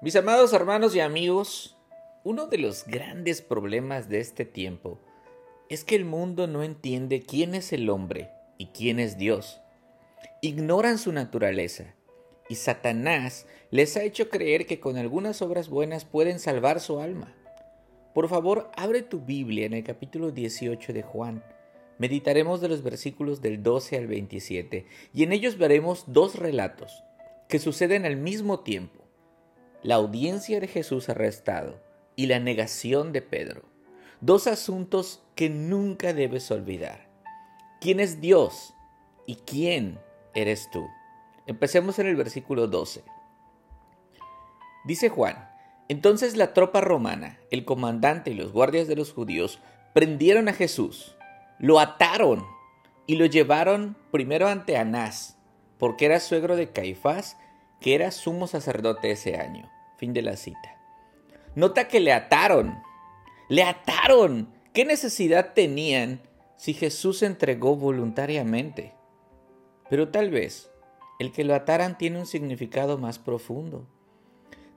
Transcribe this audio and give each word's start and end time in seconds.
Mis 0.00 0.14
amados 0.14 0.52
hermanos 0.52 0.94
y 0.94 1.00
amigos, 1.00 1.76
uno 2.22 2.46
de 2.46 2.58
los 2.58 2.86
grandes 2.86 3.42
problemas 3.42 4.08
de 4.08 4.20
este 4.20 4.44
tiempo 4.44 5.00
es 5.68 5.82
que 5.82 5.96
el 5.96 6.04
mundo 6.04 6.46
no 6.46 6.62
entiende 6.62 7.20
quién 7.20 7.56
es 7.56 7.72
el 7.72 7.90
hombre 7.90 8.30
y 8.58 8.66
quién 8.66 9.00
es 9.00 9.18
Dios. 9.18 9.60
Ignoran 10.40 10.98
su 10.98 11.10
naturaleza 11.10 11.96
y 12.48 12.54
Satanás 12.54 13.48
les 13.72 13.96
ha 13.96 14.04
hecho 14.04 14.28
creer 14.28 14.66
que 14.66 14.78
con 14.78 14.96
algunas 14.98 15.42
obras 15.42 15.68
buenas 15.68 16.04
pueden 16.04 16.38
salvar 16.38 16.78
su 16.78 17.00
alma. 17.00 17.34
Por 18.14 18.28
favor, 18.28 18.70
abre 18.76 19.02
tu 19.02 19.18
Biblia 19.18 19.66
en 19.66 19.74
el 19.74 19.82
capítulo 19.82 20.30
18 20.30 20.92
de 20.92 21.02
Juan. 21.02 21.42
Meditaremos 21.98 22.60
de 22.60 22.68
los 22.68 22.84
versículos 22.84 23.42
del 23.42 23.64
12 23.64 23.96
al 23.96 24.06
27 24.06 24.86
y 25.12 25.24
en 25.24 25.32
ellos 25.32 25.58
veremos 25.58 26.04
dos 26.06 26.36
relatos 26.36 27.02
que 27.48 27.58
suceden 27.58 28.06
al 28.06 28.16
mismo 28.16 28.60
tiempo. 28.60 28.97
La 29.82 29.94
audiencia 29.94 30.58
de 30.58 30.66
Jesús 30.66 31.08
arrestado 31.08 31.80
y 32.16 32.26
la 32.26 32.40
negación 32.40 33.12
de 33.12 33.22
Pedro. 33.22 33.62
Dos 34.20 34.48
asuntos 34.48 35.22
que 35.36 35.48
nunca 35.50 36.12
debes 36.12 36.50
olvidar. 36.50 37.08
¿Quién 37.80 38.00
es 38.00 38.20
Dios 38.20 38.74
y 39.24 39.36
quién 39.36 40.00
eres 40.34 40.68
tú? 40.72 40.84
Empecemos 41.46 42.00
en 42.00 42.08
el 42.08 42.16
versículo 42.16 42.66
12. 42.66 43.04
Dice 44.84 45.08
Juan, 45.10 45.48
entonces 45.86 46.36
la 46.36 46.54
tropa 46.54 46.80
romana, 46.80 47.38
el 47.52 47.64
comandante 47.64 48.32
y 48.32 48.34
los 48.34 48.52
guardias 48.52 48.88
de 48.88 48.96
los 48.96 49.12
judíos 49.12 49.60
prendieron 49.94 50.48
a 50.48 50.54
Jesús, 50.54 51.16
lo 51.60 51.78
ataron 51.78 52.44
y 53.06 53.14
lo 53.14 53.26
llevaron 53.26 53.96
primero 54.10 54.48
ante 54.48 54.76
Anás, 54.76 55.38
porque 55.78 56.06
era 56.06 56.18
suegro 56.18 56.56
de 56.56 56.70
Caifás, 56.72 57.36
que 57.80 57.94
era 57.94 58.10
sumo 58.10 58.46
sacerdote 58.46 59.10
ese 59.10 59.36
año. 59.36 59.70
Fin 59.96 60.12
de 60.12 60.22
la 60.22 60.36
cita. 60.36 60.78
Nota 61.54 61.88
que 61.88 62.00
le 62.00 62.12
ataron. 62.12 62.82
Le 63.48 63.62
ataron. 63.62 64.52
¿Qué 64.72 64.84
necesidad 64.84 65.54
tenían 65.54 66.20
si 66.56 66.74
Jesús 66.74 67.18
se 67.18 67.26
entregó 67.26 67.76
voluntariamente? 67.76 68.94
Pero 69.90 70.10
tal 70.10 70.30
vez 70.30 70.70
el 71.18 71.32
que 71.32 71.44
lo 71.44 71.54
ataran 71.54 71.98
tiene 71.98 72.20
un 72.20 72.26
significado 72.26 72.98
más 72.98 73.18
profundo. 73.18 73.86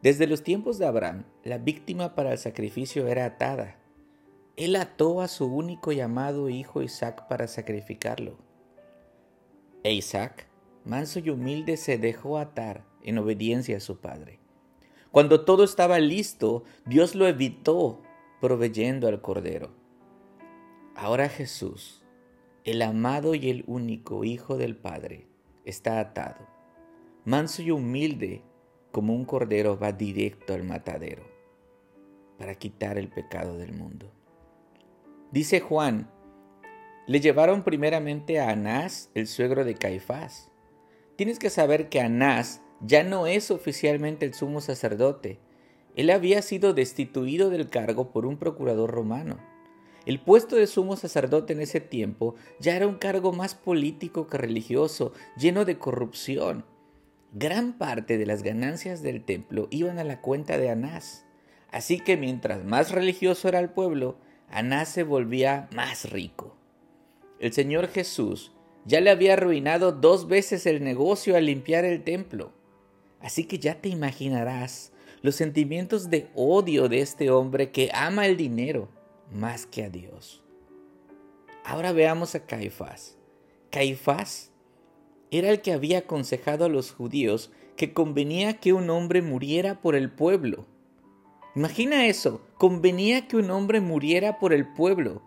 Desde 0.02 0.26
los 0.26 0.42
tiempos 0.42 0.80
de 0.80 0.88
Abraham, 0.88 1.26
la 1.44 1.60
víctima 1.60 2.16
para 2.16 2.32
el 2.32 2.40
sacrificio 2.40 3.08
era 3.08 3.26
atada. 3.26 3.78
Él 4.56 4.76
ató 4.76 5.22
a 5.22 5.28
su 5.28 5.46
único 5.46 5.92
llamado 5.92 6.50
hijo 6.50 6.82
Isaac 6.82 7.28
para 7.28 7.48
sacrificarlo. 7.48 8.38
E 9.84 9.94
Isaac, 9.94 10.48
manso 10.86 11.20
y 11.20 11.30
humilde, 11.30 11.78
se 11.78 11.98
dejó 11.98 12.38
atar 12.38 12.86
en 13.04 13.18
obediencia 13.18 13.78
a 13.78 13.82
su 13.82 14.00
padre. 14.00 14.40
Cuando 15.12 15.44
todo 15.44 15.64
estaba 15.64 16.00
listo, 16.00 16.64
Dios 16.86 17.16
lo 17.16 17.28
evitó 17.28 18.02
proveyendo 18.40 19.08
al 19.08 19.22
cordero. 19.22 19.72
Ahora 20.96 21.30
Jesús, 21.30 22.04
el 22.64 22.82
amado 22.82 23.36
y 23.36 23.50
el 23.50 23.64
único 23.68 24.24
Hijo 24.24 24.58
del 24.58 24.76
Padre, 24.76 25.28
está 25.66 26.00
atado. 26.00 26.48
Manso 27.26 27.62
y 27.62 27.72
humilde 27.72 28.44
como 28.92 29.16
un 29.16 29.26
cordero 29.26 29.80
va 29.80 29.92
directo 29.92 30.54
al 30.54 30.64
matadero 30.64 31.24
para 32.38 32.56
quitar 32.56 32.98
el 32.98 33.08
pecado 33.08 33.58
del 33.58 33.74
mundo. 33.74 34.12
Dice 35.32 35.60
Juan, 35.60 36.10
le 37.08 37.20
llevaron 37.20 37.64
primeramente 37.64 38.40
a 38.40 38.50
Anás, 38.50 39.10
el 39.14 39.28
suegro 39.28 39.64
de 39.64 39.76
Caifás. 39.76 40.51
Tienes 41.22 41.38
que 41.38 41.52
saber 41.52 41.88
que 41.90 42.02
Anás 42.02 42.64
ya 42.80 43.04
no 43.04 43.28
es 43.28 43.52
oficialmente 43.52 44.26
el 44.26 44.34
sumo 44.34 44.60
sacerdote. 44.60 45.38
Él 45.96 46.10
había 46.10 46.42
sido 46.42 46.74
destituido 46.74 47.52
del 47.52 47.70
cargo 47.70 48.12
por 48.12 48.26
un 48.26 48.38
procurador 48.38 48.90
romano. 48.90 49.38
El 50.08 50.20
puesto 50.20 50.56
de 50.56 50.66
sumo 50.66 50.96
sacerdote 50.96 51.54
en 51.54 51.62
ese 51.62 51.80
tiempo 51.80 52.34
ya 52.60 52.76
era 52.76 52.88
un 52.88 52.96
cargo 52.96 53.34
más 53.34 53.54
político 53.54 54.26
que 54.26 54.40
religioso, 54.40 55.14
lleno 55.38 55.64
de 55.64 55.78
corrupción. 55.78 56.66
Gran 57.34 57.78
parte 57.78 58.18
de 58.18 58.26
las 58.26 58.42
ganancias 58.42 59.04
del 59.04 59.24
templo 59.24 59.68
iban 59.70 60.00
a 60.00 60.04
la 60.04 60.22
cuenta 60.22 60.58
de 60.58 60.72
Anás. 60.72 61.28
Así 61.70 62.00
que 62.00 62.18
mientras 62.18 62.66
más 62.66 62.92
religioso 62.92 63.48
era 63.48 63.60
el 63.60 63.70
pueblo, 63.70 64.18
Anás 64.50 64.90
se 64.90 65.04
volvía 65.04 65.70
más 65.76 66.10
rico. 66.10 66.58
El 67.40 67.54
Señor 67.54 67.90
Jesús 67.90 68.54
ya 68.86 69.02
le 69.02 69.10
había 69.10 69.34
arruinado 69.34 69.92
dos 69.92 70.28
veces 70.28 70.66
el 70.66 70.84
negocio 70.84 71.36
al 71.36 71.46
limpiar 71.46 71.86
el 71.86 72.04
templo. 72.04 72.52
Así 73.20 73.46
que 73.46 73.60
ya 73.60 73.76
te 73.82 73.90
imaginarás 73.90 74.92
los 75.22 75.36
sentimientos 75.36 76.10
de 76.10 76.30
odio 76.34 76.90
de 76.90 77.02
este 77.02 77.30
hombre 77.30 77.72
que 77.72 77.92
ama 77.94 78.26
el 78.26 78.38
dinero 78.38 78.90
más 79.32 79.66
que 79.66 79.84
a 79.84 79.90
Dios. 79.90 80.42
Ahora 81.64 81.92
veamos 81.92 82.34
a 82.34 82.46
Caifás. 82.46 83.18
Caifás 83.70 84.52
era 85.30 85.50
el 85.50 85.62
que 85.62 85.72
había 85.72 86.00
aconsejado 86.00 86.66
a 86.66 86.70
los 86.70 86.92
judíos 86.92 87.52
que 87.78 87.94
convenía 87.94 88.60
que 88.60 88.74
un 88.74 88.90
hombre 88.90 89.22
muriera 89.22 89.80
por 89.82 89.96
el 89.96 90.12
pueblo. 90.12 90.66
Imagina 91.56 92.08
eso, 92.08 92.42
convenía 92.58 93.28
que 93.28 93.38
un 93.38 93.52
hombre 93.52 93.80
muriera 93.80 94.40
por 94.40 94.54
el 94.54 94.68
pueblo. 94.74 95.22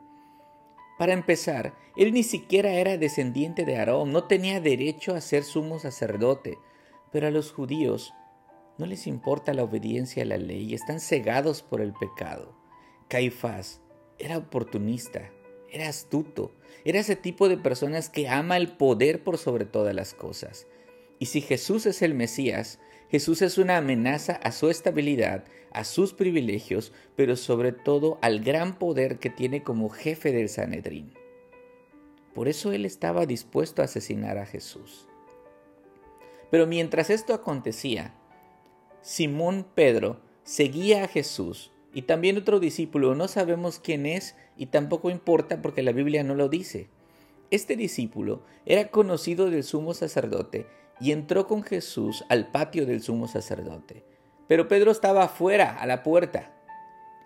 Para 0.99 1.12
empezar, 1.12 1.75
él 1.97 2.12
ni 2.12 2.22
siquiera 2.22 2.72
era 2.75 2.97
descendiente 2.97 3.65
de 3.65 3.77
Aarón, 3.77 4.12
no 4.12 4.25
tenía 4.25 4.60
derecho 4.60 5.15
a 5.15 5.21
ser 5.21 5.43
sumo 5.43 5.78
sacerdote, 5.78 6.59
pero 7.12 7.27
a 7.27 7.31
los 7.31 7.53
judíos 7.53 8.12
no 8.78 8.87
les 8.87 9.06
importa 9.06 9.54
la 9.54 9.65
obediencia 9.65 10.22
a 10.22 10.27
la 10.27 10.38
ley, 10.38 10.75
están 10.75 11.00
cegados 11.00 11.62
por 11.62 11.81
el 11.81 11.93
pecado. 11.93 12.56
Caifás 13.09 13.81
era 14.19 14.38
oportunista, 14.38 15.31
era 15.71 15.88
astuto, 15.88 16.53
era 16.84 17.00
ese 17.00 17.16
tipo 17.16 17.49
de 17.49 17.56
personas 17.56 18.09
que 18.09 18.28
ama 18.28 18.56
el 18.56 18.77
poder 18.77 19.22
por 19.22 19.38
sobre 19.38 19.65
todas 19.65 19.94
las 19.94 20.15
cosas. 20.15 20.66
Y 21.19 21.27
si 21.27 21.41
Jesús 21.41 21.87
es 21.87 22.03
el 22.03 22.15
Mesías, 22.15 22.78
Jesús 23.14 23.42
es 23.42 23.58
una 23.58 23.76
amenaza 23.76 24.32
a 24.42 24.50
su 24.50 24.70
estabilidad, 24.70 25.44
a 25.70 25.84
sus 25.84 26.12
privilegios, 26.12 26.92
pero 27.14 27.36
sobre 27.36 27.70
todo 27.70 28.19
al 28.22 28.41
gran 28.41 28.76
poder 28.76 29.20
que 29.20 29.30
tiene 29.30 29.62
como 29.62 29.88
jefe 29.88 30.32
del 30.32 30.48
Sanedrín. 30.48 31.12
Por 32.34 32.48
eso 32.48 32.72
él 32.72 32.84
estaba 32.84 33.24
dispuesto 33.24 33.82
a 33.82 33.84
asesinar 33.84 34.36
a 34.36 34.47
Jesús. 34.47 35.06
Pero 36.50 36.66
mientras 36.66 37.08
esto 37.08 37.34
acontecía, 37.34 38.16
Simón 39.00 39.64
Pedro 39.76 40.19
seguía 40.42 41.04
a 41.04 41.06
Jesús 41.06 41.70
y 41.92 42.03
también 42.03 42.36
otro 42.36 42.58
discípulo, 42.58 43.14
no 43.14 43.28
sabemos 43.28 43.78
quién 43.78 44.06
es 44.06 44.34
y 44.56 44.66
tampoco 44.66 45.08
importa 45.08 45.62
porque 45.62 45.84
la 45.84 45.92
Biblia 45.92 46.24
no 46.24 46.34
lo 46.34 46.48
dice. 46.48 46.88
Este 47.53 47.76
discípulo 47.76 48.42
era 48.66 48.88
conocido 48.88 49.50
del 49.50 49.62
sumo 49.62 49.94
sacerdote 49.94 50.66
y 51.00 51.12
entró 51.12 51.47
con 51.47 51.62
Jesús 51.62 52.25
al 52.28 52.50
patio 52.50 52.87
del 52.87 53.03
sumo 53.03 53.28
sacerdote. 53.28 54.05
Pero 54.47 54.69
Pedro 54.69 54.91
estaba 54.91 55.25
afuera, 55.25 55.77
a 55.78 55.87
la 55.87 56.03
puerta. 56.03 56.53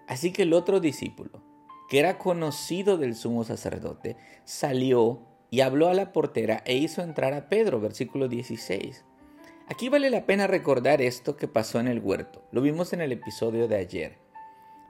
Así 0.06 0.33
que 0.33 0.43
el 0.43 0.53
otro 0.53 0.81
discípulo, 0.81 1.43
que 1.89 1.99
era 1.99 2.19
conocido 2.19 2.97
del 2.97 3.15
sumo 3.15 3.45
sacerdote, 3.45 4.17
salió 4.45 5.23
y 5.51 5.61
habló 5.61 5.89
a 5.89 5.95
la 5.95 6.12
portera 6.12 6.62
e 6.65 6.77
hizo 6.77 7.03
entrar 7.03 7.34
a 7.34 7.49
Pedro, 7.49 7.81
versículo 7.81 8.28
16. 8.28 9.05
Aquí 9.69 9.89
vale 9.89 10.09
la 10.09 10.25
pena 10.25 10.47
recordar 10.47 11.03
esto 11.03 11.37
que 11.37 11.49
pasó 11.49 11.78
en 11.78 11.89
el 11.89 12.01
huerto. 12.01 12.43
Lo 12.53 12.62
vimos 12.62 12.93
en 12.93 13.03
el 13.03 13.12
episodio 13.12 13.69
de 13.69 13.77
ayer. 13.77 14.19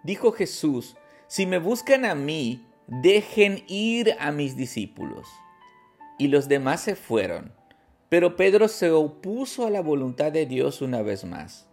Dijo 0.05 0.31
Jesús, 0.31 0.97
si 1.27 1.47
me 1.47 1.59
buscan 1.59 2.05
a 2.05 2.15
mí, 2.15 2.65
dejen 2.87 3.65
ir 3.67 4.15
a 4.21 4.31
mis 4.31 4.56
discípulos. 4.56 5.28
Y 6.17 6.28
los 6.28 6.49
demás 6.49 6.81
se 6.81 6.94
fueron. 6.94 7.57
Pero 8.08 8.36
Pedro 8.36 8.69
se 8.69 8.91
opuso 8.91 9.66
a 9.66 9.70
la 9.70 9.82
voluntad 9.82 10.32
de 10.32 10.46
Dios 10.46 10.80
una 10.80 11.02
vez 11.02 11.24
más. 11.24 11.66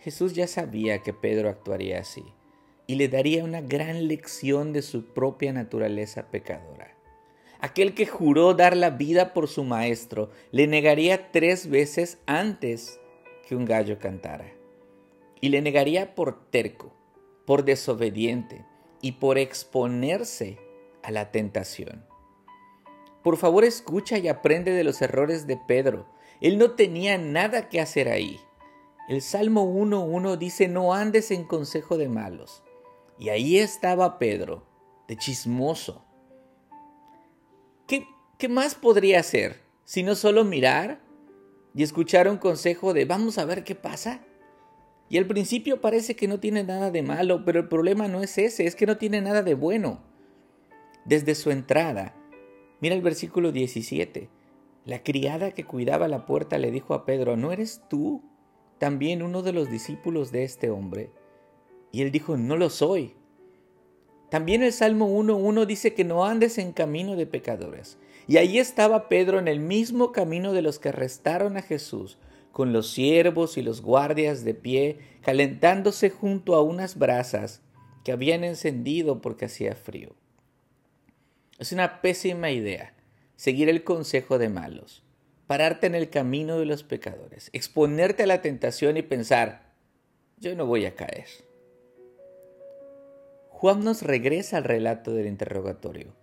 Jesús 0.00 0.34
ya 0.34 0.46
sabía 0.46 1.02
que 1.02 1.12
Pedro 1.12 1.50
actuaría 1.50 2.00
así 2.00 2.24
y 2.86 2.96
le 2.96 3.08
daría 3.08 3.44
una 3.44 3.60
gran 3.60 4.08
lección 4.08 4.72
de 4.72 4.82
su 4.82 5.04
propia 5.12 5.52
naturaleza 5.52 6.30
pecadora. 6.30 6.96
Aquel 7.60 7.94
que 7.94 8.06
juró 8.06 8.54
dar 8.54 8.74
la 8.76 8.90
vida 8.90 9.34
por 9.34 9.46
su 9.46 9.64
maestro 9.64 10.30
le 10.50 10.66
negaría 10.66 11.30
tres 11.30 11.68
veces 11.68 12.18
antes 12.26 12.98
que 13.46 13.54
un 13.54 13.66
gallo 13.66 13.98
cantara. 13.98 14.50
Y 15.42 15.50
le 15.50 15.60
negaría 15.60 16.14
por 16.14 16.50
terco, 16.50 16.92
por 17.46 17.64
desobediente 17.64 18.64
y 19.02 19.12
por 19.12 19.38
exponerse 19.38 20.58
a 21.02 21.10
la 21.10 21.30
tentación. 21.30 22.09
Por 23.22 23.36
favor 23.36 23.64
escucha 23.64 24.18
y 24.18 24.28
aprende 24.28 24.72
de 24.72 24.84
los 24.84 25.02
errores 25.02 25.46
de 25.46 25.56
Pedro. 25.56 26.06
Él 26.40 26.58
no 26.58 26.72
tenía 26.72 27.18
nada 27.18 27.68
que 27.68 27.80
hacer 27.80 28.08
ahí. 28.08 28.40
El 29.08 29.20
Salmo 29.22 29.64
1.1 29.64 30.38
dice, 30.38 30.68
no 30.68 30.94
andes 30.94 31.30
en 31.30 31.44
consejo 31.44 31.98
de 31.98 32.08
malos. 32.08 32.62
Y 33.18 33.28
ahí 33.28 33.58
estaba 33.58 34.18
Pedro, 34.18 34.64
de 35.08 35.16
chismoso. 35.16 36.04
¿Qué, 37.86 38.06
qué 38.38 38.48
más 38.48 38.74
podría 38.74 39.20
hacer? 39.20 39.60
Si 39.84 40.02
no 40.02 40.14
solo 40.14 40.44
mirar 40.44 41.00
y 41.74 41.82
escuchar 41.82 42.28
un 42.28 42.38
consejo 42.38 42.94
de 42.94 43.04
vamos 43.04 43.36
a 43.36 43.44
ver 43.44 43.64
qué 43.64 43.74
pasa. 43.74 44.20
Y 45.08 45.18
al 45.18 45.26
principio 45.26 45.80
parece 45.80 46.14
que 46.14 46.28
no 46.28 46.38
tiene 46.38 46.62
nada 46.62 46.90
de 46.90 47.02
malo, 47.02 47.44
pero 47.44 47.60
el 47.60 47.68
problema 47.68 48.06
no 48.06 48.22
es 48.22 48.38
ese, 48.38 48.64
es 48.64 48.76
que 48.76 48.86
no 48.86 48.96
tiene 48.96 49.20
nada 49.20 49.42
de 49.42 49.54
bueno. 49.54 50.00
Desde 51.04 51.34
su 51.34 51.50
entrada, 51.50 52.14
mira 52.80 52.94
el 52.94 53.02
versículo 53.02 53.52
17, 53.52 54.28
la 54.84 55.02
criada 55.02 55.52
que 55.52 55.64
cuidaba 55.64 56.08
la 56.08 56.26
puerta 56.26 56.58
le 56.58 56.70
dijo 56.70 56.94
a 56.94 57.04
Pedro, 57.04 57.36
¿no 57.36 57.52
eres 57.52 57.82
tú 57.88 58.22
también 58.78 59.22
uno 59.22 59.42
de 59.42 59.52
los 59.52 59.70
discípulos 59.70 60.32
de 60.32 60.44
este 60.44 60.70
hombre? 60.70 61.10
Y 61.92 62.02
él 62.02 62.10
dijo, 62.10 62.36
no 62.36 62.56
lo 62.56 62.70
soy. 62.70 63.14
También 64.30 64.62
el 64.62 64.72
Salmo 64.72 65.08
1.1 65.08 65.66
dice 65.66 65.92
que 65.92 66.04
no 66.04 66.24
andes 66.24 66.56
en 66.58 66.72
camino 66.72 67.16
de 67.16 67.26
pecadores. 67.26 67.98
Y 68.26 68.36
ahí 68.36 68.58
estaba 68.58 69.08
Pedro 69.08 69.38
en 69.38 69.48
el 69.48 69.58
mismo 69.58 70.12
camino 70.12 70.52
de 70.52 70.62
los 70.62 70.78
que 70.78 70.90
arrestaron 70.90 71.56
a 71.56 71.62
Jesús, 71.62 72.16
con 72.52 72.72
los 72.72 72.90
siervos 72.90 73.58
y 73.58 73.62
los 73.62 73.82
guardias 73.82 74.44
de 74.44 74.54
pie, 74.54 74.98
calentándose 75.20 76.10
junto 76.10 76.54
a 76.54 76.62
unas 76.62 76.96
brasas 76.96 77.60
que 78.04 78.12
habían 78.12 78.44
encendido 78.44 79.20
porque 79.20 79.46
hacía 79.46 79.74
frío. 79.74 80.14
Es 81.60 81.70
una 81.70 82.00
pésima 82.00 82.50
idea 82.50 82.94
seguir 83.36 83.68
el 83.68 83.84
consejo 83.84 84.38
de 84.38 84.48
malos, 84.48 85.04
pararte 85.46 85.86
en 85.86 85.94
el 85.94 86.10
camino 86.10 86.58
de 86.58 86.66
los 86.66 86.82
pecadores, 86.82 87.50
exponerte 87.52 88.24
a 88.24 88.26
la 88.26 88.42
tentación 88.42 88.96
y 88.96 89.02
pensar, 89.02 89.72
yo 90.38 90.56
no 90.56 90.66
voy 90.66 90.86
a 90.86 90.96
caer. 90.96 91.26
Juan 93.50 93.84
nos 93.84 94.02
regresa 94.02 94.56
al 94.56 94.64
relato 94.64 95.12
del 95.12 95.28
interrogatorio. 95.28 96.16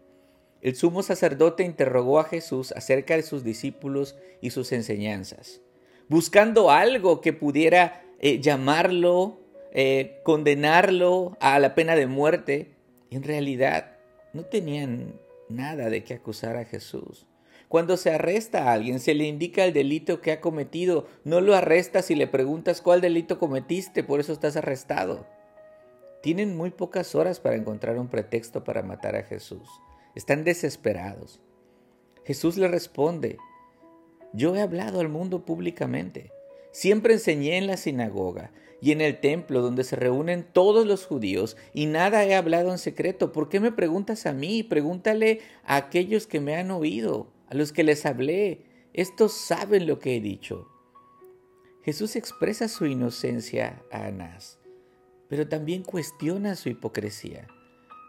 El 0.61 0.75
sumo 0.75 1.03
sacerdote 1.03 1.63
interrogó 1.63 2.19
a 2.19 2.25
Jesús 2.25 2.73
acerca 2.73 3.15
de 3.15 3.23
sus 3.23 3.45
discípulos 3.45 4.17
y 4.41 4.49
sus 4.49 4.73
enseñanzas 4.73 5.61
buscando 6.07 6.71
algo 6.71 7.21
que 7.21 7.33
pudiera 7.33 8.03
eh, 8.19 8.39
llamarlo, 8.39 9.39
eh, 9.71 10.19
condenarlo 10.23 11.37
a 11.39 11.59
la 11.59 11.75
pena 11.75 11.95
de 11.95 12.07
muerte. 12.07 12.73
en 13.09 13.23
realidad 13.23 13.97
no 14.33 14.43
tenían 14.43 15.13
nada 15.49 15.89
de 15.89 16.03
qué 16.03 16.15
acusar 16.15 16.57
a 16.57 16.65
Jesús. 16.65 17.25
Cuando 17.67 17.97
se 17.97 18.11
arresta 18.11 18.63
a 18.63 18.73
alguien, 18.73 18.99
se 18.99 19.13
le 19.13 19.25
indica 19.25 19.65
el 19.65 19.73
delito 19.73 20.21
que 20.21 20.31
ha 20.31 20.39
cometido. 20.39 21.07
No 21.25 21.41
lo 21.41 21.53
arrestas 21.53 22.09
y 22.11 22.15
le 22.15 22.27
preguntas 22.27 22.81
cuál 22.81 23.01
delito 23.01 23.39
cometiste, 23.39 24.03
por 24.03 24.19
eso 24.19 24.31
estás 24.31 24.55
arrestado. 24.55 25.25
Tienen 26.21 26.55
muy 26.55 26.71
pocas 26.71 27.13
horas 27.13 27.39
para 27.39 27.55
encontrar 27.55 27.99
un 27.99 28.07
pretexto 28.07 28.63
para 28.63 28.83
matar 28.83 29.15
a 29.15 29.23
Jesús. 29.23 29.67
Están 30.15 30.43
desesperados. 30.43 31.41
Jesús 32.25 32.57
le 32.57 32.67
responde, 32.67 33.37
yo 34.33 34.55
he 34.55 34.61
hablado 34.61 34.99
al 34.99 35.09
mundo 35.09 35.45
públicamente. 35.45 36.31
Siempre 36.71 37.13
enseñé 37.13 37.57
en 37.57 37.67
la 37.67 37.77
sinagoga 37.77 38.51
y 38.81 38.91
en 38.91 39.01
el 39.01 39.19
templo 39.19 39.61
donde 39.61 39.83
se 39.83 39.95
reúnen 39.95 40.47
todos 40.51 40.85
los 40.85 41.05
judíos 41.05 41.57
y 41.73 41.87
nada 41.87 42.25
he 42.25 42.35
hablado 42.35 42.71
en 42.71 42.77
secreto. 42.77 43.31
¿Por 43.31 43.49
qué 43.49 43.59
me 43.59 43.71
preguntas 43.71 44.25
a 44.25 44.33
mí? 44.33 44.63
Pregúntale 44.63 45.41
a 45.63 45.75
aquellos 45.75 46.27
que 46.27 46.39
me 46.39 46.55
han 46.55 46.71
oído, 46.71 47.31
a 47.47 47.55
los 47.55 47.71
que 47.71 47.83
les 47.83 48.05
hablé. 48.05 48.65
Estos 48.93 49.33
saben 49.33 49.87
lo 49.87 49.99
que 49.99 50.15
he 50.15 50.21
dicho. 50.21 50.67
Jesús 51.83 52.15
expresa 52.15 52.67
su 52.67 52.85
inocencia 52.85 53.81
a 53.91 54.07
Anás, 54.07 54.59
pero 55.29 55.47
también 55.47 55.83
cuestiona 55.83 56.55
su 56.55 56.69
hipocresía 56.69 57.47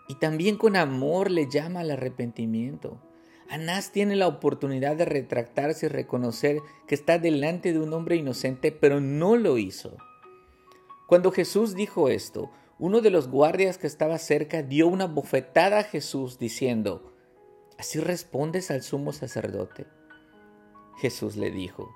y 0.08 0.16
también 0.16 0.56
con 0.56 0.74
amor 0.74 1.30
le 1.30 1.48
llama 1.48 1.80
al 1.80 1.92
arrepentimiento. 1.92 3.00
Anás 3.48 3.92
tiene 3.92 4.16
la 4.16 4.26
oportunidad 4.26 4.96
de 4.96 5.04
retractarse 5.04 5.86
y 5.86 5.88
reconocer 5.90 6.60
que 6.86 6.94
está 6.94 7.18
delante 7.18 7.72
de 7.72 7.78
un 7.78 7.92
hombre 7.92 8.16
inocente, 8.16 8.72
pero 8.72 9.00
no 9.00 9.36
lo 9.36 9.58
hizo. 9.58 9.96
Cuando 11.08 11.32
Jesús 11.32 11.74
dijo 11.74 12.08
esto, 12.08 12.52
uno 12.78 13.00
de 13.00 13.10
los 13.10 13.28
guardias 13.28 13.78
que 13.78 13.88
estaba 13.88 14.18
cerca 14.18 14.62
dio 14.62 14.86
una 14.86 15.06
bofetada 15.06 15.80
a 15.80 15.82
Jesús 15.82 16.38
diciendo, 16.38 17.12
¿Así 17.76 17.98
respondes 17.98 18.70
al 18.70 18.82
sumo 18.82 19.12
sacerdote? 19.12 19.88
Jesús 20.98 21.34
le 21.34 21.50
dijo, 21.50 21.90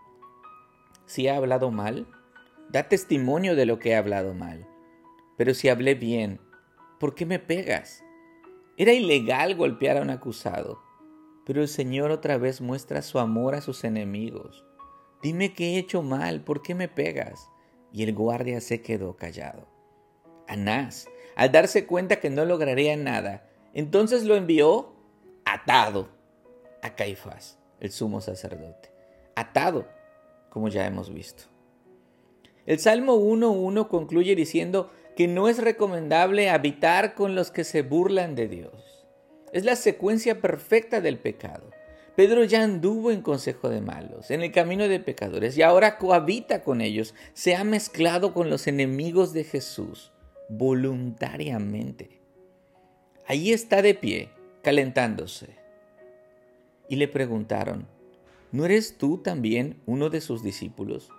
si 1.06 1.28
he 1.28 1.30
hablado 1.30 1.70
mal, 1.70 2.08
da 2.70 2.88
testimonio 2.88 3.54
de 3.54 3.66
lo 3.66 3.78
que 3.78 3.90
he 3.90 3.94
hablado 3.94 4.34
mal. 4.34 4.66
Pero 5.36 5.54
si 5.54 5.68
hablé 5.68 5.94
bien, 5.94 6.40
¿por 6.98 7.14
qué 7.14 7.24
me 7.24 7.38
pegas? 7.38 8.02
Era 8.76 8.92
ilegal 8.92 9.54
golpear 9.54 9.98
a 9.98 10.02
un 10.02 10.10
acusado 10.10 10.80
pero 11.44 11.60
el 11.62 11.68
Señor 11.68 12.10
otra 12.10 12.38
vez 12.38 12.60
muestra 12.60 13.02
su 13.02 13.18
amor 13.18 13.54
a 13.54 13.60
sus 13.60 13.84
enemigos. 13.84 14.64
Dime 15.22 15.54
que 15.54 15.74
he 15.74 15.78
hecho 15.78 16.02
mal, 16.02 16.42
¿por 16.44 16.62
qué 16.62 16.74
me 16.74 16.88
pegas? 16.88 17.48
Y 17.92 18.02
el 18.02 18.14
guardia 18.14 18.60
se 18.60 18.82
quedó 18.82 19.16
callado. 19.16 19.68
Anás, 20.48 21.08
al 21.36 21.52
darse 21.52 21.86
cuenta 21.86 22.20
que 22.20 22.30
no 22.30 22.44
lograría 22.44 22.96
nada, 22.96 23.48
entonces 23.74 24.24
lo 24.24 24.34
envió 24.36 24.94
atado 25.44 26.08
a 26.82 26.94
Caifás, 26.94 27.58
el 27.80 27.90
sumo 27.90 28.20
sacerdote. 28.20 28.90
Atado, 29.34 29.86
como 30.50 30.68
ya 30.68 30.86
hemos 30.86 31.12
visto. 31.12 31.44
El 32.66 32.78
Salmo 32.78 33.16
1.1 33.16 33.88
concluye 33.88 34.36
diciendo 34.36 34.90
que 35.16 35.26
no 35.26 35.48
es 35.48 35.58
recomendable 35.58 36.50
habitar 36.50 37.14
con 37.14 37.34
los 37.34 37.50
que 37.50 37.64
se 37.64 37.82
burlan 37.82 38.34
de 38.34 38.48
Dios. 38.48 39.06
Es 39.52 39.64
la 39.64 39.76
secuencia 39.76 40.40
perfecta 40.40 41.00
del 41.00 41.18
pecado. 41.18 41.70
Pedro 42.16 42.44
ya 42.44 42.62
anduvo 42.62 43.10
en 43.10 43.22
consejo 43.22 43.68
de 43.68 43.80
malos, 43.80 44.30
en 44.30 44.42
el 44.42 44.52
camino 44.52 44.86
de 44.88 45.00
pecadores, 45.00 45.56
y 45.56 45.62
ahora 45.62 45.98
cohabita 45.98 46.62
con 46.62 46.80
ellos, 46.80 47.14
se 47.32 47.56
ha 47.56 47.64
mezclado 47.64 48.34
con 48.34 48.50
los 48.50 48.66
enemigos 48.66 49.32
de 49.32 49.44
Jesús 49.44 50.12
voluntariamente. 50.48 52.20
Allí 53.26 53.52
está 53.52 53.80
de 53.80 53.94
pie, 53.94 54.30
calentándose. 54.62 55.56
Y 56.88 56.96
le 56.96 57.08
preguntaron, 57.08 57.86
¿no 58.50 58.66
eres 58.66 58.98
tú 58.98 59.18
también 59.18 59.80
uno 59.86 60.10
de 60.10 60.20
sus 60.20 60.42
discípulos? 60.42 61.10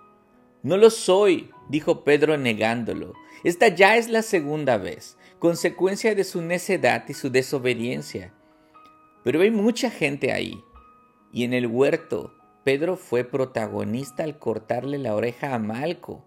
No 0.62 0.76
lo 0.76 0.90
soy, 0.90 1.50
dijo 1.68 2.04
Pedro 2.04 2.38
negándolo. 2.38 3.14
Esta 3.42 3.68
ya 3.68 3.96
es 3.96 4.08
la 4.08 4.22
segunda 4.22 4.78
vez 4.78 5.16
consecuencia 5.44 6.14
de 6.14 6.24
su 6.24 6.40
necedad 6.40 7.04
y 7.06 7.12
su 7.12 7.28
desobediencia. 7.28 8.32
Pero 9.24 9.42
hay 9.42 9.50
mucha 9.50 9.90
gente 9.90 10.32
ahí. 10.32 10.58
Y 11.34 11.42
en 11.42 11.52
el 11.52 11.66
huerto, 11.66 12.32
Pedro 12.62 12.96
fue 12.96 13.24
protagonista 13.24 14.22
al 14.22 14.38
cortarle 14.38 14.98
la 14.98 15.16
oreja 15.16 15.52
a 15.52 15.58
Malco. 15.58 16.24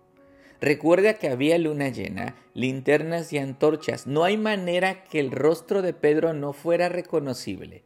Recuerda 0.59 1.13
que 1.13 1.30
había 1.30 1.57
luna 1.57 1.88
llena, 1.88 2.36
linternas 2.54 3.31
y 3.31 3.37
antorchas. 3.37 4.06
No 4.06 4.26
hay 4.26 4.35
manera 4.35 5.06
que 5.06 5.21
el 5.21 5.31
rostro 5.31 5.81
de 5.81 5.94
Pedro 5.94 6.33
no 6.33 6.52
fuera 6.52 6.90
reconocible. 6.90 7.85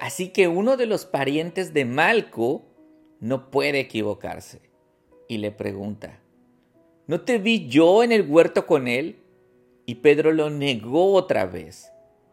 Así 0.00 0.30
que 0.30 0.48
uno 0.48 0.76
de 0.76 0.86
los 0.86 1.06
parientes 1.06 1.72
de 1.72 1.84
Malco 1.84 2.64
no 3.20 3.48
puede 3.52 3.78
equivocarse. 3.78 4.62
Y 5.28 5.38
le 5.38 5.52
pregunta, 5.52 6.18
¿no 7.06 7.20
te 7.20 7.38
vi 7.38 7.68
yo 7.68 8.02
en 8.02 8.10
el 8.10 8.28
huerto 8.28 8.66
con 8.66 8.88
él? 8.88 9.22
Y 9.86 9.96
Pedro 9.96 10.32
lo 10.32 10.50
negó 10.50 11.12
otra 11.12 11.46
vez 11.46 11.92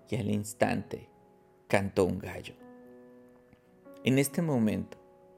y 0.10 0.16
al 0.16 0.32
instante 0.32 1.10
cantó 1.68 2.06
un 2.06 2.18
gallo. 2.18 2.63
En 4.06 4.20
este 4.20 4.42
momento, 4.42 4.98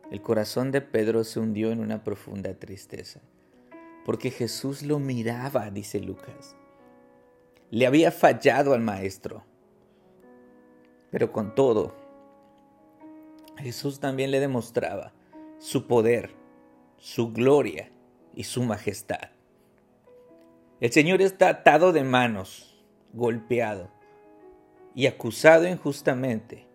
el 0.10 0.24
corazón 0.24 0.72
de 0.72 0.82
Pedro 0.82 1.24
se 1.24 1.40
hundió 1.40 1.72
en 1.72 1.80
una 1.80 2.04
profunda 2.04 2.56
tristeza, 2.56 3.22
porque 4.04 4.32
Jesús 4.32 4.82
lo 4.82 4.98
miraba, 4.98 5.70
dice 5.70 6.00
Lucas. 6.00 6.56
Le 7.70 7.86
había 7.86 8.12
fallado 8.12 8.74
al 8.74 8.82
maestro, 8.82 9.44
pero 11.12 11.32
con 11.32 11.54
todo, 11.54 11.94
Jesús 13.58 14.00
también 14.00 14.32
le 14.32 14.40
demostraba 14.40 15.14
su 15.60 15.86
poder, 15.86 16.32
su 16.98 17.32
gloria 17.34 17.92
y 18.34 18.46
su 18.46 18.64
majestad. 18.64 19.30
El 20.82 20.92
Señor 20.92 21.22
está 21.22 21.50
atado 21.50 21.94
de 21.94 22.04
manos, 22.04 22.84
golpeado 23.14 23.92
y 24.96 25.06
acusado 25.06 25.68
injustamente. 25.68 26.66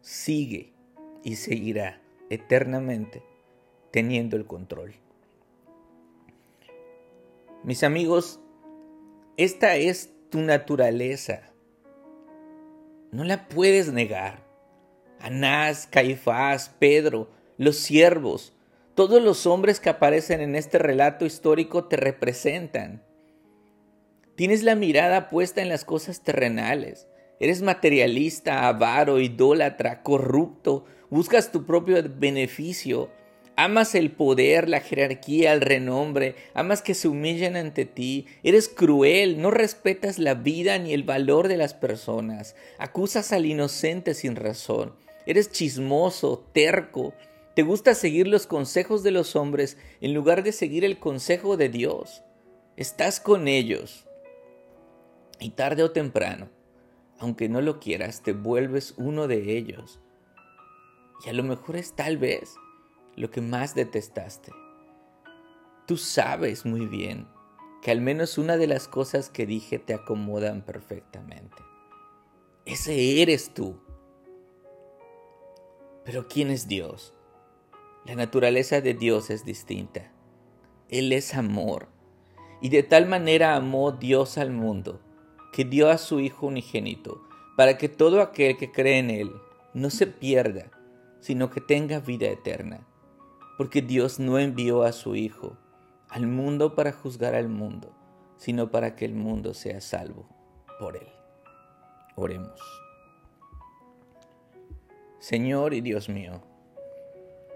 Sigue 0.00 0.77
y 1.28 1.36
seguirá 1.36 2.00
eternamente 2.30 3.22
teniendo 3.90 4.34
el 4.38 4.46
control. 4.46 4.94
Mis 7.64 7.84
amigos, 7.84 8.40
esta 9.36 9.76
es 9.76 10.10
tu 10.30 10.40
naturaleza. 10.40 11.42
No 13.12 13.24
la 13.24 13.46
puedes 13.46 13.92
negar. 13.92 14.42
Anás, 15.20 15.86
Caifás, 15.86 16.70
Pedro, 16.78 17.28
los 17.58 17.76
siervos, 17.76 18.54
todos 18.94 19.22
los 19.22 19.46
hombres 19.46 19.80
que 19.80 19.90
aparecen 19.90 20.40
en 20.40 20.54
este 20.54 20.78
relato 20.78 21.26
histórico 21.26 21.88
te 21.88 21.98
representan. 21.98 23.02
Tienes 24.34 24.62
la 24.62 24.76
mirada 24.76 25.28
puesta 25.28 25.60
en 25.60 25.68
las 25.68 25.84
cosas 25.84 26.22
terrenales. 26.22 27.06
Eres 27.40 27.62
materialista, 27.62 28.66
avaro, 28.68 29.20
idólatra, 29.20 30.02
corrupto. 30.02 30.84
Buscas 31.10 31.52
tu 31.52 31.64
propio 31.64 32.02
beneficio. 32.02 33.10
Amas 33.56 33.94
el 33.94 34.12
poder, 34.12 34.68
la 34.68 34.80
jerarquía, 34.80 35.52
el 35.52 35.60
renombre, 35.60 36.36
amas 36.54 36.80
que 36.80 36.94
se 36.94 37.08
humillen 37.08 37.56
ante 37.56 37.86
ti, 37.86 38.26
eres 38.44 38.68
cruel, 38.68 39.42
no 39.42 39.50
respetas 39.50 40.20
la 40.20 40.34
vida 40.34 40.78
ni 40.78 40.92
el 40.92 41.02
valor 41.02 41.48
de 41.48 41.56
las 41.56 41.74
personas, 41.74 42.54
acusas 42.78 43.32
al 43.32 43.46
inocente 43.46 44.14
sin 44.14 44.36
razón, 44.36 44.94
eres 45.26 45.50
chismoso, 45.50 46.46
terco, 46.52 47.14
te 47.58 47.64
gusta 47.64 47.96
seguir 47.96 48.28
los 48.28 48.46
consejos 48.46 49.02
de 49.02 49.10
los 49.10 49.34
hombres 49.34 49.76
en 50.00 50.14
lugar 50.14 50.44
de 50.44 50.52
seguir 50.52 50.84
el 50.84 51.00
consejo 51.00 51.56
de 51.56 51.68
Dios. 51.68 52.22
Estás 52.76 53.18
con 53.18 53.48
ellos. 53.48 54.06
Y 55.40 55.50
tarde 55.50 55.82
o 55.82 55.90
temprano, 55.90 56.50
aunque 57.18 57.48
no 57.48 57.60
lo 57.60 57.80
quieras, 57.80 58.22
te 58.22 58.32
vuelves 58.32 58.94
uno 58.96 59.26
de 59.26 59.56
ellos. 59.56 60.00
Y 61.24 61.28
a 61.28 61.32
lo 61.32 61.42
mejor 61.42 61.76
es 61.76 61.94
tal 61.94 62.16
vez 62.16 62.54
lo 63.16 63.30
que 63.30 63.40
más 63.40 63.74
detestaste. 63.74 64.52
Tú 65.86 65.96
sabes 65.96 66.64
muy 66.64 66.86
bien 66.86 67.26
que 67.82 67.90
al 67.90 68.00
menos 68.00 68.38
una 68.38 68.56
de 68.56 68.66
las 68.66 68.88
cosas 68.88 69.30
que 69.30 69.46
dije 69.46 69.78
te 69.78 69.94
acomodan 69.94 70.62
perfectamente. 70.62 71.56
Ese 72.64 73.22
eres 73.22 73.54
tú. 73.54 73.80
Pero 76.04 76.28
¿quién 76.28 76.50
es 76.50 76.68
Dios? 76.68 77.14
La 78.04 78.14
naturaleza 78.14 78.80
de 78.80 78.94
Dios 78.94 79.30
es 79.30 79.44
distinta. 79.44 80.12
Él 80.88 81.12
es 81.12 81.34
amor. 81.34 81.88
Y 82.60 82.70
de 82.70 82.82
tal 82.82 83.06
manera 83.06 83.56
amó 83.56 83.92
Dios 83.92 84.38
al 84.38 84.50
mundo, 84.50 85.00
que 85.52 85.64
dio 85.64 85.90
a 85.90 85.98
su 85.98 86.20
Hijo 86.20 86.46
unigénito, 86.46 87.22
para 87.56 87.76
que 87.78 87.88
todo 87.88 88.20
aquel 88.20 88.56
que 88.56 88.70
cree 88.70 88.98
en 88.98 89.10
Él 89.10 89.32
no 89.74 89.90
se 89.90 90.06
pierda, 90.06 90.70
sino 91.20 91.50
que 91.50 91.60
tenga 91.60 92.00
vida 92.00 92.28
eterna 92.28 92.86
porque 93.58 93.82
Dios 93.82 94.20
no 94.20 94.38
envió 94.38 94.84
a 94.84 94.92
su 94.92 95.16
Hijo 95.16 95.56
al 96.08 96.28
mundo 96.28 96.76
para 96.76 96.92
juzgar 96.92 97.34
al 97.34 97.48
mundo, 97.48 97.92
sino 98.36 98.70
para 98.70 98.94
que 98.94 99.04
el 99.04 99.14
mundo 99.14 99.52
sea 99.52 99.80
salvo 99.80 100.28
por 100.78 100.96
él. 100.96 101.08
Oremos. 102.14 102.60
Señor 105.18 105.74
y 105.74 105.80
Dios 105.80 106.08
mío, 106.08 106.40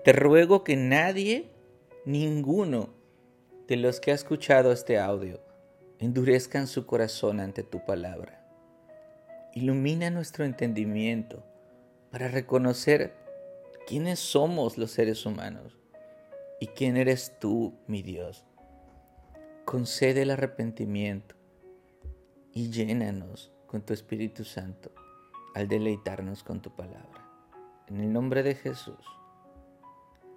te 0.05 0.13
ruego 0.13 0.65
que 0.65 0.77
nadie, 0.77 1.53
ninguno 2.05 2.91
de 3.69 3.77
los 3.77 4.01
que 4.01 4.11
ha 4.11 4.15
escuchado 4.15 4.73
este 4.73 4.99
audio, 4.99 5.41
endurezcan 6.05 6.67
su 6.67 6.87
corazón 6.87 7.41
ante 7.41 7.63
tu 7.63 7.85
palabra. 7.85 8.45
Ilumina 9.55 10.11
nuestro 10.11 10.45
entendimiento 10.45 11.45
para 12.11 12.29
reconocer 12.29 13.15
quiénes 13.87 14.19
somos 14.19 14.79
los 14.79 14.91
seres 14.91 15.27
humanos 15.27 15.83
¿Y 16.63 16.69
quién 16.69 16.97
eres 16.97 17.41
tú, 17.41 17.75
mi 17.89 18.03
Dios? 18.03 18.47
Concede 19.65 20.23
el 20.23 20.31
arrepentimiento 20.31 21.35
y 22.53 22.71
llénanos 22.71 23.51
con 23.67 23.83
tu 23.83 23.93
Espíritu 23.93 24.45
Santo 24.45 24.93
al 25.57 25.67
deleitarnos 25.67 26.45
con 26.45 26.63
tu 26.63 26.71
palabra. 26.77 27.29
En 27.89 27.99
el 27.99 28.13
nombre 28.13 28.45
de 28.45 28.55
Jesús. 28.55 29.05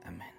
Amén. 0.03 0.34